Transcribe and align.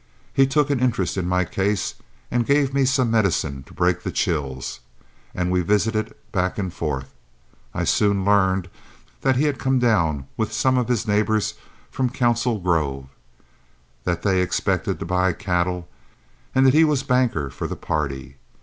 He 0.33 0.47
took 0.47 0.71
an 0.71 0.79
interest 0.79 1.15
in 1.15 1.29
my 1.29 1.45
case 1.45 1.93
and 2.31 2.43
gave 2.43 2.73
me 2.73 2.85
some 2.85 3.11
medicine 3.11 3.61
to 3.67 3.73
break 3.75 4.01
the 4.01 4.11
chills, 4.11 4.79
and 5.35 5.51
we 5.51 5.61
visited 5.61 6.15
back 6.31 6.57
and 6.57 6.73
forth. 6.73 7.13
I 7.71 7.83
soon 7.83 8.25
learned 8.25 8.67
that 9.21 9.35
he 9.35 9.43
had 9.43 9.59
come 9.59 9.77
down 9.77 10.25
with 10.37 10.53
some 10.53 10.75
of 10.79 10.87
his 10.87 11.05
neighbors 11.07 11.53
from 11.91 12.09
Council 12.09 12.57
Grove; 12.57 13.09
that 14.03 14.23
they 14.23 14.41
expected 14.41 14.97
to 14.97 15.05
buy 15.05 15.33
cattle, 15.33 15.87
and 16.55 16.65
that 16.65 16.73
he 16.73 16.83
was 16.83 17.03
banker 17.03 17.51
for 17.51 17.67
the 17.67 17.75
party. 17.75 18.37